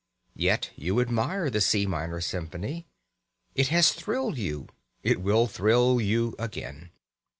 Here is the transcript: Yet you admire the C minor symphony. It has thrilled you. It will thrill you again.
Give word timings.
Yet 0.35 0.71
you 0.75 0.99
admire 0.99 1.51
the 1.51 1.61
C 1.61 1.85
minor 1.85 2.21
symphony. 2.21 2.87
It 3.53 3.67
has 3.67 3.93
thrilled 3.93 4.35
you. 4.39 4.67
It 5.03 5.21
will 5.21 5.45
thrill 5.45 6.01
you 6.01 6.33
again. 6.39 6.89